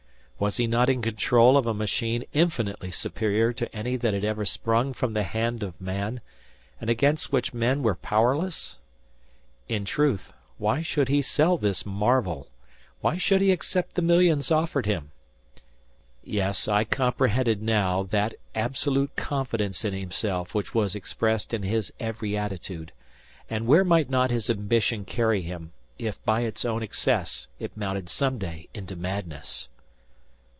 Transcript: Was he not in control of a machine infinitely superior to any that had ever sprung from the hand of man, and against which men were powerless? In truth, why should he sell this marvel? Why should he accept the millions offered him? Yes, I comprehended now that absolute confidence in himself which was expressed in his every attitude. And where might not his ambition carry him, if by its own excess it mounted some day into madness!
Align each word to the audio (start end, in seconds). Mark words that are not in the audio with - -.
Was 0.41 0.57
he 0.57 0.65
not 0.65 0.89
in 0.89 1.03
control 1.03 1.55
of 1.55 1.67
a 1.67 1.73
machine 1.75 2.23
infinitely 2.33 2.89
superior 2.89 3.53
to 3.53 3.71
any 3.75 3.95
that 3.97 4.15
had 4.15 4.25
ever 4.25 4.43
sprung 4.43 4.91
from 4.91 5.13
the 5.13 5.21
hand 5.21 5.61
of 5.61 5.79
man, 5.79 6.19
and 6.79 6.89
against 6.89 7.31
which 7.31 7.53
men 7.53 7.83
were 7.83 7.93
powerless? 7.93 8.79
In 9.69 9.85
truth, 9.85 10.33
why 10.57 10.81
should 10.81 11.09
he 11.09 11.21
sell 11.21 11.59
this 11.59 11.85
marvel? 11.85 12.47
Why 13.01 13.17
should 13.17 13.39
he 13.39 13.51
accept 13.51 13.93
the 13.93 14.01
millions 14.01 14.51
offered 14.51 14.87
him? 14.87 15.11
Yes, 16.23 16.67
I 16.67 16.85
comprehended 16.85 17.61
now 17.61 18.01
that 18.01 18.33
absolute 18.55 19.15
confidence 19.15 19.85
in 19.85 19.93
himself 19.93 20.55
which 20.55 20.73
was 20.73 20.95
expressed 20.95 21.53
in 21.53 21.61
his 21.61 21.93
every 21.99 22.35
attitude. 22.35 22.91
And 23.47 23.67
where 23.67 23.83
might 23.85 24.09
not 24.09 24.31
his 24.31 24.49
ambition 24.49 25.05
carry 25.05 25.43
him, 25.43 25.71
if 25.99 26.17
by 26.25 26.41
its 26.41 26.65
own 26.65 26.81
excess 26.81 27.45
it 27.59 27.77
mounted 27.77 28.09
some 28.09 28.39
day 28.39 28.69
into 28.73 28.95
madness! 28.95 29.67